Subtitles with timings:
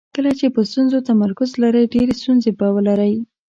[0.15, 3.13] کله چې په ستونزو تمرکز لرئ ډېرې ستونزې به ولرئ.